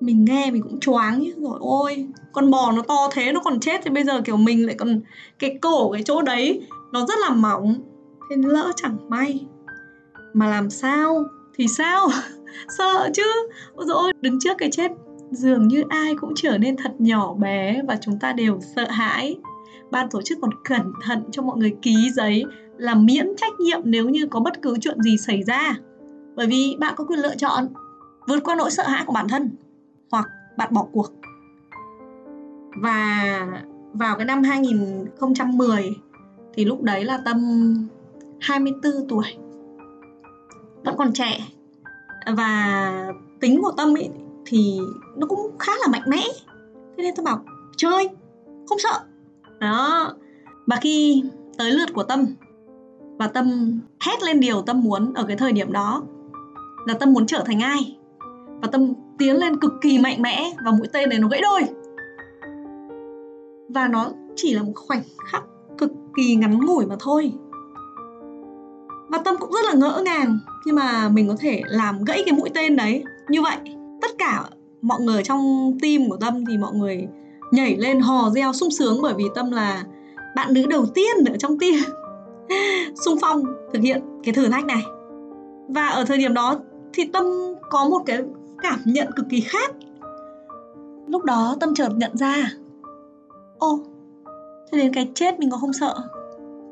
mình 0.00 0.24
nghe 0.24 0.50
mình 0.50 0.62
cũng 0.62 0.80
choáng 0.80 1.22
chứ 1.24 1.32
rồi 1.36 1.58
ôi. 1.60 2.06
Con 2.32 2.50
bò 2.50 2.72
nó 2.72 2.82
to 2.82 3.08
thế, 3.12 3.32
nó 3.32 3.40
còn 3.40 3.60
chết 3.60 3.80
thì 3.84 3.90
bây 3.90 4.04
giờ 4.04 4.20
kiểu 4.20 4.36
mình 4.36 4.66
lại 4.66 4.74
còn 4.78 5.00
cái 5.38 5.58
cổ 5.62 5.90
cái 5.92 6.02
chỗ 6.02 6.22
đấy, 6.22 6.66
nó 6.92 7.06
rất 7.06 7.18
là 7.18 7.30
mỏng. 7.30 7.74
Thế 8.30 8.36
lỡ 8.36 8.72
chẳng 8.76 8.96
may. 9.08 9.46
Mà 10.34 10.46
làm 10.48 10.70
sao? 10.70 11.24
Thì 11.58 11.68
sao? 11.68 12.08
Sợ 12.78 13.10
chứ. 13.14 13.48
Ôi 13.74 13.86
dồi 13.86 13.96
ôi, 13.96 14.12
đứng 14.20 14.38
trước 14.40 14.58
cái 14.58 14.70
chết, 14.72 14.90
dường 15.30 15.68
như 15.68 15.82
ai 15.88 16.14
cũng 16.14 16.32
trở 16.36 16.58
nên 16.58 16.76
thật 16.76 16.92
nhỏ 16.98 17.34
bé 17.34 17.82
và 17.88 17.98
chúng 18.00 18.18
ta 18.18 18.32
đều 18.32 18.60
sợ 18.76 18.86
hãi. 18.90 19.36
Ban 19.90 20.10
tổ 20.10 20.22
chức 20.22 20.38
còn 20.42 20.50
cẩn 20.64 20.92
thận 21.02 21.22
cho 21.30 21.42
mọi 21.42 21.56
người 21.58 21.76
ký 21.82 21.94
giấy 22.14 22.44
là 22.78 22.94
miễn 22.94 23.26
trách 23.36 23.60
nhiệm 23.60 23.80
nếu 23.84 24.08
như 24.08 24.26
có 24.30 24.40
bất 24.40 24.62
cứ 24.62 24.76
chuyện 24.80 25.02
gì 25.02 25.16
xảy 25.16 25.42
ra. 25.42 25.76
Bởi 26.36 26.46
vì 26.46 26.76
bạn 26.80 26.94
có 26.96 27.04
quyền 27.04 27.18
lựa 27.18 27.36
chọn, 27.36 27.68
vượt 28.28 28.44
qua 28.44 28.54
nỗi 28.54 28.70
sợ 28.70 28.82
hãi 28.86 29.04
của 29.06 29.12
bản 29.12 29.28
thân 29.28 29.50
hoặc 30.10 30.28
bạn 30.56 30.74
bỏ 30.74 30.86
cuộc. 30.92 31.08
Và 32.82 33.46
vào 33.92 34.16
cái 34.16 34.24
năm 34.24 34.42
2010 34.42 35.96
thì 36.54 36.64
lúc 36.64 36.82
đấy 36.82 37.04
là 37.04 37.18
Tâm 37.24 37.38
24 38.40 38.92
tuổi. 39.08 39.24
Vẫn 40.84 40.96
còn 40.98 41.12
trẻ. 41.12 41.38
Và 42.36 43.12
tính 43.40 43.62
của 43.62 43.72
Tâm 43.76 43.96
ấy 43.96 44.10
thì 44.46 44.78
nó 45.16 45.26
cũng 45.26 45.58
khá 45.58 45.72
là 45.80 45.86
mạnh 45.92 46.02
mẽ. 46.06 46.22
Thế 46.96 47.02
nên 47.02 47.14
tôi 47.16 47.24
bảo, 47.24 47.44
chơi, 47.76 48.08
không 48.66 48.78
sợ. 48.78 49.00
Đó. 49.60 50.12
Và 50.66 50.76
khi 50.80 51.24
tới 51.58 51.70
lượt 51.70 51.88
của 51.94 52.02
tâm, 52.02 52.26
và 53.18 53.26
tâm 53.26 53.78
hét 54.00 54.22
lên 54.22 54.40
điều 54.40 54.62
tâm 54.62 54.82
muốn 54.82 55.14
ở 55.14 55.24
cái 55.24 55.36
thời 55.36 55.52
điểm 55.52 55.72
đó, 55.72 56.02
là 56.86 56.94
tâm 56.94 57.12
muốn 57.12 57.26
trở 57.26 57.42
thành 57.46 57.60
ai? 57.60 57.98
Và 58.62 58.68
tâm 58.72 58.92
tiến 59.18 59.36
lên 59.36 59.60
cực 59.60 59.72
kỳ 59.82 59.98
mạnh 59.98 60.22
mẽ 60.22 60.50
và 60.64 60.70
mũi 60.70 60.88
tên 60.92 61.08
này 61.08 61.18
nó 61.18 61.28
gãy 61.28 61.40
đôi. 61.40 61.62
Và 63.68 63.88
nó 63.88 64.10
chỉ 64.36 64.54
là 64.54 64.62
một 64.62 64.72
khoảnh 64.74 65.02
khắc 65.26 65.42
cực 65.78 65.90
kỳ 66.16 66.34
ngắn 66.34 66.58
ngủi 66.60 66.86
mà 66.86 66.96
thôi. 67.00 67.32
Và 69.08 69.18
tâm 69.18 69.36
cũng 69.40 69.52
rất 69.52 69.64
là 69.64 69.74
ngỡ 69.74 70.02
ngàng 70.04 70.38
khi 70.64 70.72
mà 70.72 71.08
mình 71.08 71.28
có 71.28 71.34
thể 71.38 71.62
làm 71.66 72.04
gãy 72.04 72.22
cái 72.26 72.34
mũi 72.34 72.50
tên 72.54 72.76
đấy. 72.76 73.04
Như 73.28 73.42
vậy, 73.42 73.56
tất 74.02 74.10
cả 74.18 74.44
mọi 74.82 75.00
người 75.00 75.22
trong 75.22 75.72
team 75.82 76.08
của 76.08 76.16
tâm 76.16 76.44
thì 76.48 76.58
mọi 76.58 76.74
người 76.74 77.08
nhảy 77.50 77.76
lên 77.76 78.00
hò 78.00 78.30
reo 78.30 78.52
sung 78.52 78.70
sướng 78.70 79.02
bởi 79.02 79.14
vì 79.16 79.24
tâm 79.34 79.50
là 79.50 79.84
bạn 80.36 80.54
nữ 80.54 80.66
đầu 80.66 80.86
tiên 80.94 81.24
ở 81.26 81.36
trong 81.38 81.58
team 81.58 81.74
sung 83.04 83.18
phong 83.20 83.42
thực 83.72 83.82
hiện 83.82 84.02
cái 84.24 84.34
thử 84.34 84.48
thách 84.48 84.64
này. 84.64 84.82
Và 85.68 85.86
ở 85.86 86.04
thời 86.04 86.18
điểm 86.18 86.34
đó 86.34 86.58
thì 86.92 87.04
tâm 87.12 87.24
có 87.70 87.88
một 87.88 88.02
cái 88.06 88.22
cảm 88.62 88.78
nhận 88.84 89.12
cực 89.16 89.26
kỳ 89.28 89.40
khác 89.40 89.70
lúc 91.06 91.24
đó 91.24 91.56
tâm 91.60 91.74
chợt 91.74 91.90
nhận 91.96 92.16
ra 92.16 92.50
ô 93.58 93.80
thế 94.72 94.78
đến 94.78 94.92
cái 94.94 95.10
chết 95.14 95.38
mình 95.38 95.50
có 95.50 95.56
không 95.56 95.72
sợ 95.72 95.94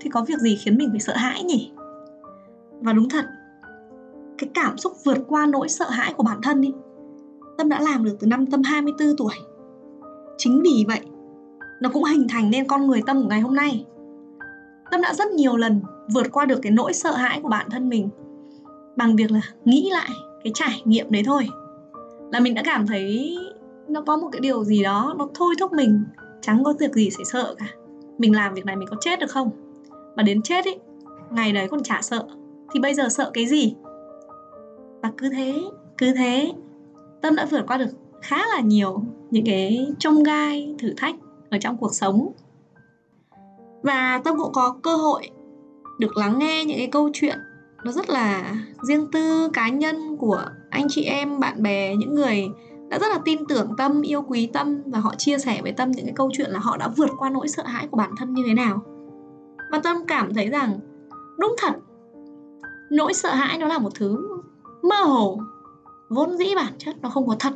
thì 0.01 0.11
có 0.11 0.25
việc 0.29 0.39
gì 0.39 0.57
khiến 0.57 0.79
mình 0.79 0.91
phải 0.91 1.01
sợ 1.01 1.17
hãi 1.17 1.43
nhỉ 1.43 1.71
và 2.81 2.93
đúng 2.93 3.09
thật 3.09 3.25
cái 4.39 4.51
cảm 4.55 4.79
xúc 4.79 4.93
vượt 5.05 5.19
qua 5.29 5.47
nỗi 5.47 5.69
sợ 5.69 5.91
hãi 5.91 6.15
của 6.17 6.23
bản 6.23 6.39
thân 6.43 6.63
ý 6.63 6.73
Tâm 7.59 7.69
đã 7.69 7.81
làm 7.81 8.05
được 8.05 8.17
từ 8.21 8.27
năm 8.27 8.47
Tâm 8.47 8.63
24 8.63 9.17
tuổi. 9.17 9.35
Chính 10.39 10.63
vì 10.63 10.85
vậy, 10.89 11.01
nó 11.81 11.91
cũng 11.93 12.05
hình 12.05 12.27
thành 12.29 12.51
nên 12.51 12.67
con 12.67 12.87
người 12.87 13.01
Tâm 13.07 13.23
của 13.23 13.29
ngày 13.29 13.41
hôm 13.41 13.55
nay. 13.55 13.85
Tâm 14.91 15.01
đã 15.01 15.15
rất 15.15 15.31
nhiều 15.31 15.57
lần 15.57 15.81
vượt 16.15 16.27
qua 16.33 16.45
được 16.45 16.59
cái 16.63 16.73
nỗi 16.73 16.93
sợ 16.93 17.13
hãi 17.13 17.41
của 17.43 17.49
bản 17.49 17.71
thân 17.71 17.89
mình 17.89 18.09
bằng 18.97 19.17
việc 19.17 19.31
là 19.31 19.41
nghĩ 19.65 19.91
lại 19.93 20.09
cái 20.45 20.53
trải 20.55 20.83
nghiệm 20.85 21.11
đấy 21.11 21.23
thôi 21.27 21.49
là 22.33 22.41
mình 22.41 22.55
đã 22.55 22.63
cảm 22.65 22.87
thấy 22.87 23.39
nó 23.89 24.03
có 24.07 24.17
một 24.17 24.29
cái 24.33 24.41
điều 24.41 24.65
gì 24.65 24.83
đó, 24.83 25.15
nó 25.19 25.29
thôi 25.35 25.55
thúc 25.61 25.73
mình 25.73 26.05
chẳng 26.41 26.65
có 26.65 26.75
việc 26.81 26.93
gì 26.93 27.11
phải 27.17 27.25
sợ 27.25 27.55
cả. 27.59 27.67
Mình 28.19 28.37
làm 28.37 28.55
việc 28.55 28.65
này 28.65 28.77
mình 28.77 28.89
có 28.91 28.97
chết 29.01 29.21
được 29.21 29.31
không? 29.31 29.51
Mà 30.17 30.23
đến 30.23 30.43
chết 30.43 30.65
ấy 30.65 30.79
ngày 31.31 31.53
đấy 31.53 31.69
còn 31.71 31.83
chả 31.83 31.99
sợ. 32.03 32.27
Thì 32.73 32.81
bây 32.81 32.95
giờ 32.95 33.09
sợ 33.09 33.31
cái 33.35 33.47
gì? 33.47 33.75
Và 35.03 35.13
cứ 35.17 35.29
thế 35.29 35.55
cứ 35.99 36.13
thế, 36.17 36.53
tâm 37.23 37.37
đã 37.37 37.47
vượt 37.51 37.65
qua 37.67 37.79
được 37.79 37.91
khá 38.23 38.37
là 38.37 38.61
nhiều 38.61 39.03
những 39.31 39.45
cái 39.47 39.87
trông 39.99 40.23
gai, 40.23 40.75
thử 40.79 40.95
thách 40.97 41.15
ở 41.51 41.59
trong 41.61 41.77
cuộc 41.77 41.95
sống. 41.95 42.33
Và 43.83 44.21
tâm 44.25 44.37
cũng 44.39 44.53
có 44.53 44.77
cơ 44.83 44.97
hội 44.97 45.31
được 45.99 46.17
lắng 46.17 46.39
nghe 46.39 46.65
những 46.65 46.79
cái 46.79 46.89
câu 46.93 47.11
chuyện 47.13 47.39
nó 47.85 47.93
rất 47.93 48.11
là 48.11 48.55
riêng 48.83 49.07
tư, 49.13 49.51
cá 49.53 49.69
nhân 49.69 50.17
của 50.17 50.43
anh 50.75 50.87
chị 50.89 51.05
em, 51.05 51.41
bạn 51.41 51.63
bè, 51.63 51.97
những 51.97 52.15
người 52.15 52.49
đã 52.89 52.99
rất 52.99 53.09
là 53.09 53.19
tin 53.25 53.45
tưởng 53.49 53.75
tâm, 53.79 54.03
yêu 54.03 54.23
quý 54.23 54.47
tâm 54.47 54.83
và 54.87 54.99
họ 54.99 55.15
chia 55.15 55.39
sẻ 55.39 55.63
với 55.63 55.73
tâm 55.73 55.91
những 55.91 56.07
cái 56.07 56.15
câu 56.17 56.31
chuyện 56.33 56.51
là 56.51 56.59
họ 56.59 56.77
đã 56.77 56.89
vượt 56.89 57.11
qua 57.19 57.31
nỗi 57.31 57.49
sợ 57.49 57.63
hãi 57.67 57.87
của 57.91 57.97
bản 57.97 58.11
thân 58.19 58.35
như 58.35 58.43
thế 58.47 58.55
nào. 58.55 58.83
Và 59.71 59.79
tâm 59.79 59.97
cảm 60.09 60.35
thấy 60.35 60.49
rằng, 60.49 60.81
đúng 61.39 61.55
thật, 61.59 61.73
nỗi 62.91 63.15
sợ 63.15 63.35
hãi 63.35 63.59
nó 63.59 63.67
là 63.67 63.79
một 63.79 63.95
thứ 63.95 64.29
mơ 64.83 64.97
hồ, 64.97 65.41
vốn 66.09 66.37
dĩ 66.37 66.55
bản 66.57 66.73
chất 66.79 66.97
nó 67.03 67.09
không 67.09 67.27
có 67.29 67.37
thật. 67.39 67.53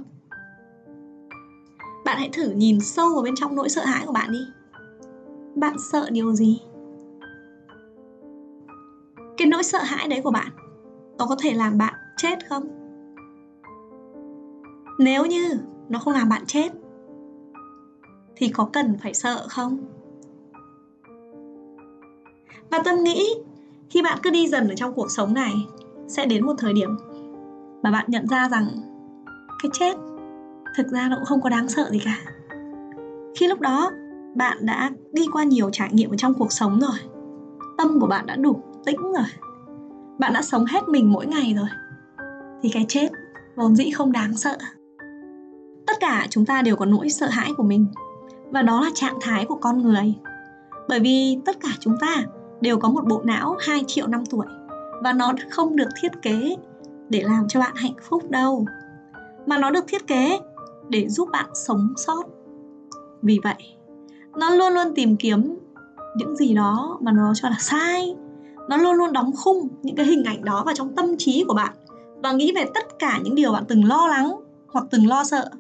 Bạn 2.05 2.19
hãy 2.19 2.31
thử 2.33 2.51
nhìn 2.51 2.81
sâu 2.81 3.15
vào 3.15 3.23
bên 3.23 3.35
trong 3.37 3.57
nỗi 3.57 3.69
sợ 3.69 3.85
hãi 3.85 4.03
của 4.07 4.13
bạn 4.13 4.33
đi. 4.33 4.41
Bạn 5.57 5.77
sợ 5.93 6.09
điều 6.11 6.33
gì? 6.33 6.61
Cái 9.37 9.49
nỗi 9.49 9.63
sợ 9.63 9.79
hãi 9.83 10.09
đấy 10.09 10.21
của 10.25 10.31
bạn, 10.31 10.49
nó 11.19 11.27
có 11.27 11.37
thể 11.41 11.53
làm 11.53 11.79
bạn 11.79 11.95
chết 12.17 12.49
không? 12.49 12.78
Nếu 14.99 15.27
như 15.27 15.59
nó 15.89 15.99
không 15.99 16.15
làm 16.15 16.29
bạn 16.29 16.43
chết, 16.47 16.73
thì 18.37 18.49
có 18.49 18.69
cần 18.73 18.97
phải 19.03 19.15
sợ 19.15 19.47
không? 19.49 19.79
Và 22.71 22.83
tâm 22.85 22.95
nghĩ 23.05 23.35
khi 23.91 24.03
bạn 24.03 24.19
cứ 24.23 24.31
đi 24.31 24.49
dần 24.49 24.69
ở 24.69 24.75
trong 24.75 24.95
cuộc 24.95 25.11
sống 25.11 25.35
này, 25.35 25.55
sẽ 26.09 26.27
đến 26.27 26.47
một 26.47 26.55
thời 26.59 26.73
điểm 26.73 26.97
mà 27.83 27.91
bạn 27.91 28.05
nhận 28.09 28.27
ra 28.29 28.49
rằng 28.49 28.67
cái 29.63 29.71
chết 29.73 29.97
thực 30.77 30.87
ra 30.87 31.09
nó 31.09 31.17
cũng 31.17 31.25
không 31.25 31.41
có 31.41 31.49
đáng 31.49 31.69
sợ 31.69 31.89
gì 31.91 31.99
cả. 32.05 32.19
Khi 33.37 33.47
lúc 33.47 33.61
đó, 33.61 33.91
bạn 34.35 34.59
đã 34.61 34.91
đi 35.13 35.27
qua 35.33 35.45
nhiều 35.45 35.71
trải 35.73 35.89
nghiệm 35.93 36.11
ở 36.11 36.17
trong 36.17 36.35
cuộc 36.35 36.53
sống 36.53 36.81
rồi. 36.81 36.99
Tâm 37.79 38.01
của 38.01 38.07
bạn 38.07 38.27
đã 38.27 38.37
đủ 38.37 38.63
tĩnh 38.85 39.01
rồi. 39.03 39.27
Bạn 40.19 40.33
đã 40.33 40.43
sống 40.43 40.65
hết 40.65 40.89
mình 40.89 41.13
mỗi 41.13 41.27
ngày 41.27 41.55
rồi. 41.57 41.69
Thì 42.63 42.69
cái 42.69 42.85
chết 42.89 43.09
vốn 43.57 43.77
dĩ 43.77 43.91
không 43.91 44.13
đáng 44.13 44.37
sợ 44.37 44.57
tất 45.89 46.01
cả 46.01 46.27
chúng 46.31 46.47
ta 46.47 46.63
đều 46.63 46.77
có 46.77 46.85
nỗi 46.85 47.11
sợ 47.11 47.27
hãi 47.27 47.53
của 47.57 47.63
mình. 47.63 47.87
Và 48.51 48.63
đó 48.63 48.81
là 48.81 48.91
trạng 48.95 49.19
thái 49.21 49.45
của 49.45 49.55
con 49.55 49.83
người. 49.83 50.15
Bởi 50.89 51.01
vì 51.01 51.39
tất 51.45 51.57
cả 51.61 51.69
chúng 51.81 51.97
ta 52.01 52.17
đều 52.61 52.79
có 52.79 52.89
một 52.89 53.05
bộ 53.07 53.23
não 53.25 53.57
2 53.61 53.85
triệu 53.87 54.07
năm 54.07 54.27
tuổi. 54.31 54.47
Và 55.03 55.13
nó 55.13 55.33
không 55.51 55.77
được 55.77 55.89
thiết 56.01 56.13
kế 56.23 56.57
để 57.09 57.23
làm 57.23 57.49
cho 57.49 57.61
bạn 57.61 57.73
hạnh 57.75 57.95
phúc 58.09 58.31
đâu. 58.31 58.67
Mà 59.47 59.59
nó 59.59 59.71
được 59.71 59.85
thiết 59.89 60.07
kế 60.07 60.39
để 60.89 61.09
giúp 61.09 61.29
bạn 61.33 61.47
sống 61.55 61.93
sót. 61.97 62.23
Vì 63.23 63.39
vậy, 63.45 63.77
nó 64.39 64.51
luôn 64.51 64.73
luôn 64.73 64.95
tìm 64.95 65.17
kiếm 65.17 65.59
những 66.17 66.37
gì 66.37 66.55
đó 66.55 66.99
mà 67.01 67.13
nó 67.13 67.33
cho 67.35 67.49
là 67.49 67.57
sai. 67.61 68.17
Nó 68.69 68.77
luôn 68.77 68.97
luôn 68.97 69.13
đóng 69.13 69.31
khung 69.37 69.69
những 69.83 69.97
cái 69.97 70.07
hình 70.07 70.25
ảnh 70.25 70.45
đó 70.45 70.63
vào 70.65 70.75
trong 70.75 70.97
tâm 70.97 71.17
trí 71.19 71.45
của 71.49 71.55
bạn 71.55 71.73
và 72.23 72.33
nghĩ 72.33 72.53
về 72.55 72.65
tất 72.75 72.99
cả 72.99 73.19
những 73.23 73.35
điều 73.35 73.53
bạn 73.53 73.65
từng 73.69 73.85
lo 73.85 74.07
lắng 74.07 74.41
hoặc 74.73 74.85
từng 74.91 75.07
lo 75.07 75.25
sợ 75.25 75.51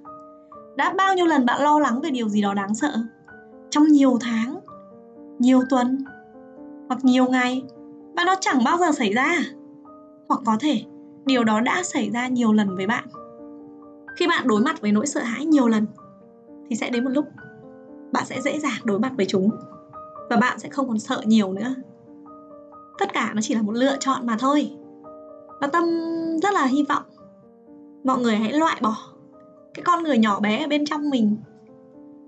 đã 0.79 0.95
bao 0.99 1.15
nhiêu 1.15 1.27
lần 1.27 1.47
bạn 1.47 1.63
lo 1.63 1.79
lắng 1.79 2.01
về 2.01 2.11
điều 2.11 2.29
gì 2.29 2.43
đó 2.43 2.55
đáng 2.55 2.75
sợ? 2.75 2.93
Trong 3.71 3.85
nhiều 3.85 4.19
tháng, 4.21 4.61
nhiều 5.39 5.63
tuần, 5.71 6.05
hoặc 6.89 7.05
nhiều 7.05 7.25
ngày 7.25 7.63
và 8.17 8.25
nó 8.25 8.35
chẳng 8.41 8.65
bao 8.65 8.79
giờ 8.79 8.93
xảy 8.93 9.13
ra 9.13 9.23
à? 9.23 9.43
hoặc 10.29 10.41
có 10.47 10.57
thể, 10.61 10.83
điều 11.27 11.45
đó 11.45 11.61
đã 11.61 11.83
xảy 11.83 12.11
ra 12.11 12.29
nhiều 12.29 12.53
lần 12.53 12.77
với 12.77 12.87
bạn. 12.87 13.05
Khi 14.17 14.27
bạn 14.29 14.49
đối 14.49 14.61
mặt 14.61 14.81
với 14.81 14.93
nỗi 14.93 15.07
sợ 15.07 15.21
hãi 15.21 15.45
nhiều 15.45 15.69
lần, 15.69 15.87
thì 16.71 16.77
sẽ 16.77 16.91
đến 16.91 17.05
một 17.05 17.11
lúc, 17.11 17.25
bạn 18.13 18.25
sẽ 18.27 18.41
dễ 18.41 18.59
dàng 18.59 18.81
đối 18.85 18.99
mặt 18.99 19.13
với 19.17 19.27
chúng, 19.29 19.51
và 20.31 20.37
bạn 20.37 20.59
sẽ 20.59 20.69
không 20.69 20.89
còn 20.89 20.99
sợ 20.99 21.21
nhiều 21.25 21.53
nữa. 21.53 21.75
Tất 22.99 23.13
cả 23.13 23.33
nó 23.35 23.41
chỉ 23.43 23.55
là 23.55 23.63
một 23.63 23.73
lựa 23.73 23.97
chọn 24.01 24.27
mà 24.27 24.37
thôi. 24.39 24.71
Và 25.61 25.67
tâm 25.67 25.85
rất 26.43 26.55
là 26.55 26.65
hy 26.65 26.85
vọng 26.89 27.03
mọi 28.05 28.19
người 28.19 28.37
hãy 28.37 28.53
loại 28.53 28.77
bỏ 28.83 28.97
cái 29.79 29.85
con 29.85 30.03
người 30.03 30.19
nhỏ 30.19 30.41
bé 30.41 30.65
ở 30.65 30.69
bên 30.69 30.85
trong 30.85 31.11
mình 31.11 31.37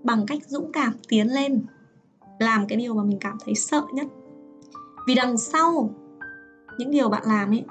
bằng 0.03 0.27
cách 0.27 0.39
dũng 0.47 0.73
cảm 0.73 0.93
tiến 1.09 1.27
lên, 1.35 1.63
làm 2.39 2.67
cái 2.67 2.79
điều 2.79 2.95
mà 2.95 3.03
mình 3.03 3.19
cảm 3.21 3.37
thấy 3.45 3.55
sợ 3.55 3.83
nhất. 3.93 4.07
Vì 5.07 5.15
đằng 5.15 5.39
sau 5.39 5.91
những 6.79 6.91
điều 6.91 7.09
bạn 7.09 7.23
làm 7.27 7.51
ấy, 7.51 7.65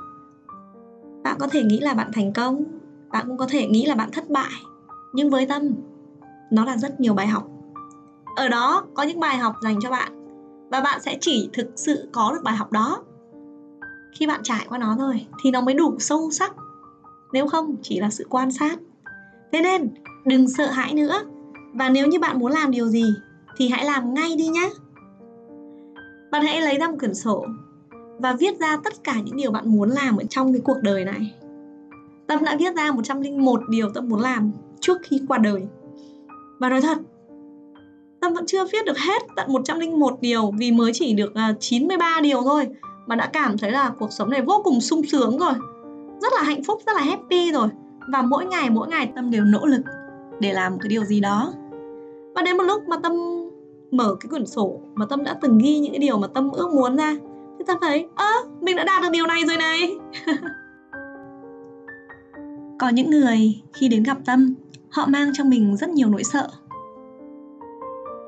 bạn 1.24 1.36
có 1.40 1.48
thể 1.48 1.64
nghĩ 1.64 1.80
là 1.80 1.94
bạn 1.94 2.12
thành 2.14 2.34
công, 2.34 2.64
bạn 3.12 3.28
cũng 3.28 3.38
có 3.38 3.48
thể 3.50 3.68
nghĩ 3.68 3.86
là 3.86 3.96
bạn 3.96 4.12
thất 4.12 4.30
bại, 4.30 4.52
nhưng 5.14 5.30
với 5.30 5.46
tâm, 5.46 5.74
nó 6.52 6.66
là 6.66 6.78
rất 6.78 7.00
nhiều 7.00 7.14
bài 7.14 7.28
học. 7.28 7.48
Ở 8.36 8.48
đó 8.48 8.86
có 8.94 9.04
những 9.04 9.20
bài 9.20 9.38
học 9.38 9.56
dành 9.64 9.80
cho 9.82 9.90
bạn 9.90 10.12
và 10.72 10.82
bạn 10.82 11.02
sẽ 11.02 11.18
chỉ 11.22 11.50
thực 11.54 11.68
sự 11.76 12.10
có 12.12 12.32
được 12.34 12.42
bài 12.44 12.56
học 12.56 12.72
đó. 12.72 13.04
Khi 14.20 14.28
bạn 14.28 14.42
trải 14.44 14.66
qua 14.70 14.78
nó 14.78 14.96
thôi 14.98 15.28
thì 15.44 15.52
nó 15.52 15.62
mới 15.62 15.74
đủ 15.74 15.96
sâu 16.00 16.32
sắc. 16.32 16.54
Nếu 17.34 17.48
không, 17.48 17.76
chỉ 17.82 18.00
là 18.00 18.10
sự 18.10 18.28
quan 18.30 18.52
sát 18.52 18.80
thế 19.52 19.62
nên, 19.62 19.90
đừng 20.26 20.50
sợ 20.50 20.66
hãi 20.66 20.94
nữa. 20.94 21.22
Và 21.74 21.90
nếu 21.90 22.08
như 22.08 22.20
bạn 22.20 22.40
muốn 22.40 22.52
làm 22.52 22.72
điều 22.72 22.88
gì, 22.88 23.06
thì 23.58 23.70
hãy 23.70 23.86
làm 23.86 24.14
ngay 24.14 24.36
đi 24.36 24.48
nhé. 24.48 24.70
Bạn 26.32 26.46
hãy 26.46 26.62
lấy 26.62 26.78
ra 26.78 26.88
một 26.88 26.96
quyển 27.00 27.14
sổ 27.14 27.46
và 28.20 28.34
viết 28.34 28.60
ra 28.60 28.78
tất 28.84 29.04
cả 29.04 29.14
những 29.26 29.36
điều 29.36 29.52
bạn 29.52 29.72
muốn 29.72 29.90
làm 29.90 30.18
ở 30.18 30.24
trong 30.30 30.54
cái 30.54 30.62
cuộc 30.66 30.78
đời 30.84 31.06
này. 31.06 31.34
Tâm 32.28 32.44
đã 32.44 32.56
viết 32.60 32.76
ra 32.76 32.92
101 32.92 33.62
điều 33.70 33.90
Tâm 33.90 34.10
muốn 34.10 34.20
làm 34.20 34.52
trước 34.80 34.98
khi 35.04 35.22
qua 35.28 35.38
đời. 35.38 35.64
Và 36.60 36.70
nói 36.70 36.82
thật, 36.82 36.98
Tâm 38.22 38.34
vẫn 38.34 38.46
chưa 38.46 38.66
viết 38.66 38.86
được 38.86 38.98
hết 38.98 39.22
tận 39.36 39.54
101 39.54 40.18
điều 40.22 40.52
vì 40.58 40.72
mới 40.72 40.92
chỉ 40.94 41.14
được 41.14 41.36
à, 41.36 41.54
93 41.60 42.20
điều 42.24 42.42
thôi, 42.42 42.68
mà 43.08 43.16
đã 43.16 43.30
cảm 43.34 43.58
thấy 43.58 43.72
là 43.72 43.92
cuộc 44.00 44.12
sống 44.14 44.30
này 44.30 44.42
vô 44.42 44.62
cùng 44.64 44.82
sung 44.82 45.02
sướng 45.12 45.38
rồi. 45.38 45.54
Rất 46.22 46.34
là 46.34 46.44
hạnh 46.44 46.64
phúc, 46.64 46.82
rất 46.86 46.96
là 46.96 47.02
happy 47.02 47.52
rồi 47.52 47.68
và 48.12 48.22
mỗi 48.22 48.46
ngày 48.46 48.70
mỗi 48.70 48.88
ngày 48.88 49.12
tâm 49.16 49.32
đều 49.32 49.44
nỗ 49.44 49.66
lực 49.66 49.82
để 50.40 50.54
làm 50.54 50.72
một 50.72 50.78
cái 50.82 50.90
điều 50.90 51.04
gì 51.04 51.20
đó. 51.20 51.54
Và 52.36 52.42
đến 52.42 52.58
một 52.58 52.64
lúc 52.64 52.88
mà 52.88 52.98
tâm 53.04 53.14
mở 53.92 54.16
cái 54.20 54.30
quyển 54.30 54.46
sổ 54.46 54.80
mà 54.96 55.06
tâm 55.06 55.24
đã 55.24 55.36
từng 55.42 55.58
ghi 55.58 55.80
những 55.80 55.92
cái 55.92 56.00
điều 56.00 56.18
mà 56.18 56.28
tâm 56.28 56.52
ước 56.52 56.74
muốn 56.74 56.98
ra 56.98 57.16
thì 57.60 57.66
tâm 57.68 57.78
thấy 57.82 58.08
ơ 58.16 58.26
à, 58.26 58.34
mình 58.62 58.76
đã 58.76 58.84
đạt 58.84 59.02
được 59.02 59.10
điều 59.12 59.26
này 59.28 59.42
rồi 59.48 59.58
này. 59.58 59.96
Có 62.80 62.90
những 62.90 63.10
người 63.10 63.62
khi 63.74 63.88
đến 63.88 64.04
gặp 64.04 64.18
tâm 64.26 64.54
họ 64.90 65.06
mang 65.08 65.32
trong 65.34 65.50
mình 65.50 65.78
rất 65.78 65.90
nhiều 65.90 66.10
nỗi 66.10 66.24
sợ. 66.24 66.48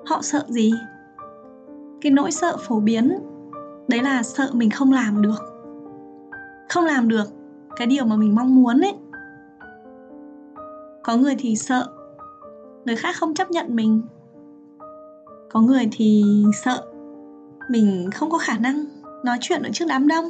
Họ 0.05 0.21
sợ 0.21 0.45
gì? 0.47 0.73
Cái 2.01 2.11
nỗi 2.11 2.31
sợ 2.31 2.57
phổ 2.67 2.79
biến 2.79 3.17
đấy 3.87 4.03
là 4.03 4.23
sợ 4.23 4.49
mình 4.53 4.69
không 4.69 4.91
làm 4.91 5.21
được. 5.21 5.41
Không 6.69 6.85
làm 6.85 7.07
được 7.07 7.25
cái 7.75 7.87
điều 7.87 8.05
mà 8.05 8.15
mình 8.15 8.35
mong 8.35 8.55
muốn 8.55 8.81
ấy 8.81 8.93
có 11.03 11.15
người 11.17 11.35
thì 11.39 11.55
sợ, 11.55 11.87
người 12.85 12.95
khác 12.95 13.15
không 13.19 13.33
chấp 13.33 13.51
nhận 13.51 13.75
mình. 13.75 14.01
Có 15.51 15.61
người 15.61 15.89
thì 15.91 16.23
sợ, 16.63 16.91
mình 17.69 18.09
không 18.15 18.29
có 18.29 18.37
khả 18.37 18.57
năng 18.57 18.85
nói 19.23 19.37
chuyện 19.41 19.63
ở 19.63 19.69
trước 19.73 19.85
đám 19.89 20.07
đông. 20.07 20.25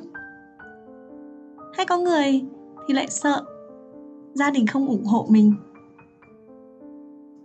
Hay 1.73 1.85
có 1.85 1.97
người 1.97 2.41
thì 2.87 2.93
lại 2.93 3.07
sợ 3.09 3.43
gia 4.33 4.49
đình 4.49 4.67
không 4.67 4.87
ủng 4.87 5.05
hộ 5.05 5.27
mình. 5.29 5.53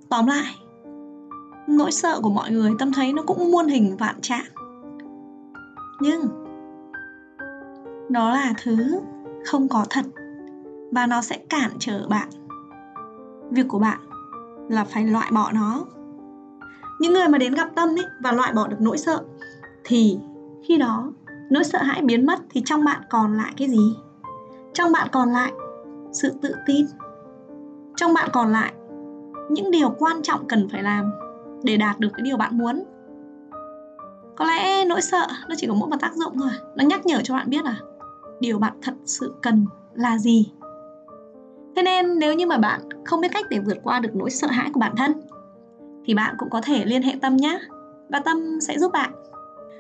Tóm 0.09 0.27
lại, 0.27 0.55
nỗi 1.69 1.93
sợ 1.93 2.21
của 2.23 2.31
mọi 2.31 2.51
người 2.51 2.73
tâm 2.79 2.93
thấy 2.93 3.13
nó 3.13 3.23
cũng 3.23 3.51
muôn 3.51 3.67
hình 3.67 3.97
vạn 3.97 4.21
trạng. 4.21 4.47
Nhưng 6.01 6.21
nó 8.11 8.31
là 8.31 8.55
thứ 8.63 9.01
không 9.45 9.69
có 9.69 9.85
thật 9.91 10.05
và 10.93 11.07
nó 11.07 11.23
sẽ 11.23 11.39
cản 11.49 11.71
trở 11.79 12.07
bạn 12.09 12.29
việc 13.51 13.69
của 13.69 13.79
bạn 13.79 13.99
là 14.69 14.85
phải 14.85 15.05
loại 15.05 15.31
bỏ 15.33 15.51
nó. 15.55 15.85
Những 17.01 17.13
người 17.13 17.29
mà 17.29 17.39
đến 17.39 17.55
gặp 17.55 17.69
tâm 17.75 17.89
ấy 17.89 18.05
và 18.23 18.33
loại 18.33 18.53
bỏ 18.53 18.67
được 18.67 18.81
nỗi 18.81 18.99
sợ, 18.99 19.25
thì 19.85 20.19
khi 20.69 20.79
đó 20.79 21.13
nỗi 21.51 21.65
sợ 21.65 21.79
hãi 21.83 22.03
biến 22.03 22.27
mất 22.27 22.39
thì 22.51 22.63
trong 22.65 22.85
bạn 22.85 23.01
còn 23.11 23.37
lại 23.37 23.53
cái 23.57 23.69
gì? 23.69 23.97
Trong 24.75 24.93
bạn 24.93 25.09
còn 25.13 25.33
lại 25.33 25.53
sự 26.13 26.33
tự 26.43 26.55
tin. 26.67 26.87
Trong 27.97 28.15
bạn 28.15 28.29
còn 28.33 28.53
lại 28.53 28.73
những 29.51 29.71
điều 29.71 29.91
quan 29.99 30.23
trọng 30.23 30.49
cần 30.49 30.69
phải 30.69 30.83
làm 30.83 31.11
để 31.63 31.77
đạt 31.77 32.01
được 32.01 32.09
cái 32.13 32.23
điều 32.23 32.37
bạn 32.37 32.59
muốn. 32.59 32.85
Có 34.37 34.45
lẽ 34.45 34.85
nỗi 34.85 35.01
sợ 35.01 35.27
nó 35.49 35.55
chỉ 35.59 35.67
có 35.67 35.75
mỗi 35.75 35.89
một 35.89 35.97
tác 36.01 36.15
dụng 36.15 36.33
thôi. 36.39 36.51
Nó 36.77 36.85
nhắc 36.85 37.07
nhở 37.07 37.21
cho 37.25 37.35
bạn 37.35 37.51
biết 37.51 37.65
là 37.65 37.77
điều 38.41 38.59
bạn 38.59 38.73
thật 38.83 38.95
sự 39.05 39.35
cần 39.43 39.67
là 39.95 40.19
gì 40.19 40.53
thế 41.77 41.83
nên 41.83 42.19
nếu 42.19 42.35
như 42.35 42.47
mà 42.47 42.59
bạn 42.59 42.81
không 43.05 43.21
biết 43.21 43.29
cách 43.33 43.47
để 43.51 43.59
vượt 43.59 43.79
qua 43.83 44.01
được 44.01 44.15
nỗi 44.15 44.31
sợ 44.31 44.47
hãi 44.47 44.71
của 44.73 44.81
bản 44.81 44.97
thân, 44.97 45.13
thì 46.05 46.15
bạn 46.15 46.35
cũng 46.39 46.51
có 46.51 46.61
thể 46.61 46.85
liên 46.85 47.03
hệ 47.03 47.13
tâm 47.23 47.37
nhé 47.37 47.59
và 48.09 48.19
tâm 48.19 48.59
sẽ 48.61 48.79
giúp 48.79 48.93
bạn. 48.93 49.11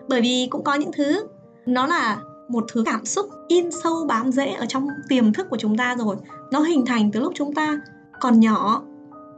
Bởi 0.08 0.20
vì 0.20 0.48
cũng 0.50 0.64
có 0.64 0.74
những 0.74 0.90
thứ, 0.92 1.26
nó 1.66 1.86
là 1.86 2.18
một 2.48 2.64
thứ 2.72 2.82
cảm 2.86 3.04
xúc 3.04 3.26
in 3.48 3.70
sâu 3.70 4.06
bám 4.08 4.32
rễ 4.32 4.52
ở 4.52 4.66
trong 4.66 4.88
tiềm 5.08 5.32
thức 5.32 5.46
của 5.50 5.56
chúng 5.56 5.76
ta 5.76 5.96
rồi. 5.98 6.16
Nó 6.52 6.60
hình 6.60 6.86
thành 6.86 7.10
từ 7.12 7.20
lúc 7.20 7.32
chúng 7.36 7.54
ta 7.54 7.80
còn 8.20 8.40
nhỏ, 8.40 8.82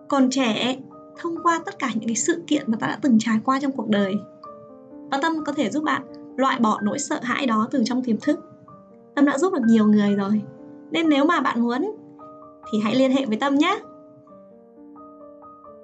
còn 0.09 0.31
trẻ, 0.31 0.77
thông 1.19 1.43
qua 1.43 1.61
tất 1.67 1.79
cả 1.79 1.91
những 1.95 2.09
cái 2.09 2.17
sự 2.17 2.43
kiện 2.47 2.65
mà 2.67 2.77
ta 2.81 2.87
đã 2.87 2.99
từng 3.03 3.19
trải 3.21 3.41
qua 3.45 3.61
trong 3.61 3.73
cuộc 3.73 3.89
đời. 3.89 4.15
Và 5.11 5.19
tâm 5.23 5.45
có 5.47 5.53
thể 5.53 5.71
giúp 5.71 5.85
bạn 5.85 6.03
loại 6.37 6.59
bỏ 6.61 6.79
nỗi 6.83 6.99
sợ 6.99 7.19
hãi 7.23 7.47
đó 7.47 7.69
từ 7.71 7.83
trong 7.85 8.03
tiềm 8.05 8.17
thức. 8.21 8.41
Tâm 9.15 9.25
đã 9.25 9.39
giúp 9.39 9.53
được 9.53 9.63
nhiều 9.67 9.87
người 9.87 10.15
rồi. 10.15 10.43
Nên 10.91 11.09
nếu 11.09 11.25
mà 11.25 11.41
bạn 11.41 11.61
muốn 11.61 11.97
thì 12.73 12.79
hãy 12.79 12.95
liên 12.95 13.11
hệ 13.11 13.27
với 13.27 13.37
tâm 13.37 13.55
nhé. 13.55 13.79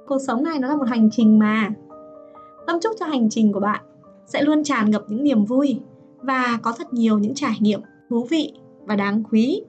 Cuộc 0.07 0.19
sống 0.27 0.45
này 0.45 0.59
nó 0.59 0.69
là 0.69 0.77
một 0.77 0.89
hành 0.89 1.11
trình 1.13 1.39
mà. 1.39 1.71
Tâm 2.67 2.79
chúc 2.83 2.93
cho 3.01 3.07
hành 3.07 3.31
trình 3.31 3.53
của 3.53 3.61
bạn 3.61 3.85
sẽ 4.27 4.43
luôn 4.43 4.65
tràn 4.65 4.91
ngập 4.91 5.05
những 5.09 5.25
niềm 5.25 5.45
vui 5.45 5.81
và 6.21 6.59
có 6.63 6.73
thật 6.73 6.93
nhiều 6.93 7.19
những 7.19 7.35
trải 7.35 7.57
nghiệm 7.61 7.81
thú 8.11 8.27
vị 8.31 8.53
và 8.87 8.97
đáng 8.97 9.23
quý. 9.31 9.63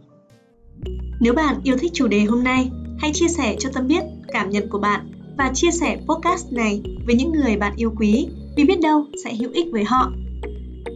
Nếu 1.22 1.34
bạn 1.34 1.56
yêu 1.64 1.78
thích 1.80 1.92
chủ 1.94 2.08
đề 2.08 2.20
hôm 2.20 2.44
nay, 2.44 2.72
hãy 3.00 3.12
chia 3.14 3.28
sẻ 3.28 3.56
cho 3.60 3.70
tâm 3.74 3.88
biết 3.88 4.04
cảm 4.28 4.50
nhận 4.50 4.70
của 4.70 4.80
bạn 4.80 5.12
và 5.38 5.52
chia 5.54 5.72
sẻ 5.72 5.98
podcast 6.08 6.54
này 6.54 6.82
với 7.06 7.16
những 7.16 7.32
người 7.32 7.58
bạn 7.58 7.74
yêu 7.76 7.94
quý 8.00 8.28
vì 8.58 8.66
biết 8.66 8.80
đâu 8.82 9.06
sẽ 9.24 9.36
hữu 9.36 9.52
ích 9.52 9.68
với 9.72 9.84
họ. 9.84 10.12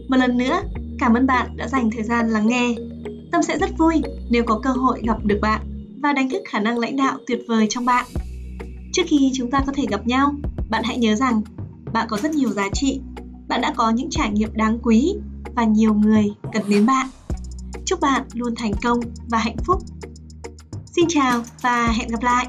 Một 0.08 0.16
lần 0.16 0.38
nữa, 0.38 0.60
cảm 0.98 1.14
ơn 1.14 1.26
bạn 1.26 1.56
đã 1.56 1.68
dành 1.68 1.90
thời 1.90 2.02
gian 2.02 2.28
lắng 2.28 2.46
nghe. 2.46 2.74
Tâm 3.32 3.42
sẽ 3.42 3.58
rất 3.58 3.70
vui 3.78 4.02
nếu 4.30 4.44
có 4.44 4.60
cơ 4.62 4.70
hội 4.70 5.00
gặp 5.06 5.24
được 5.24 5.38
bạn 5.42 5.69
và 6.02 6.12
đánh 6.12 6.30
thức 6.30 6.42
khả 6.48 6.60
năng 6.60 6.78
lãnh 6.78 6.96
đạo 6.96 7.18
tuyệt 7.26 7.40
vời 7.48 7.66
trong 7.70 7.84
bạn. 7.84 8.06
Trước 8.92 9.02
khi 9.06 9.30
chúng 9.34 9.50
ta 9.50 9.62
có 9.66 9.72
thể 9.72 9.84
gặp 9.90 10.06
nhau, 10.06 10.34
bạn 10.70 10.82
hãy 10.84 10.98
nhớ 10.98 11.14
rằng 11.14 11.42
bạn 11.92 12.06
có 12.10 12.18
rất 12.18 12.34
nhiều 12.34 12.50
giá 12.50 12.68
trị, 12.72 13.00
bạn 13.48 13.60
đã 13.60 13.74
có 13.76 13.90
những 13.90 14.10
trải 14.10 14.30
nghiệm 14.30 14.50
đáng 14.52 14.78
quý 14.82 15.14
và 15.56 15.64
nhiều 15.64 15.94
người 15.94 16.24
cần 16.52 16.62
đến 16.68 16.86
bạn. 16.86 17.06
Chúc 17.84 18.00
bạn 18.00 18.22
luôn 18.34 18.54
thành 18.56 18.72
công 18.82 19.00
và 19.28 19.38
hạnh 19.38 19.56
phúc. 19.64 19.82
Xin 20.96 21.04
chào 21.08 21.42
và 21.62 21.86
hẹn 21.86 22.08
gặp 22.08 22.22
lại! 22.22 22.46